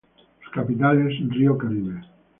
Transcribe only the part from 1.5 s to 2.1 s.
Caribe.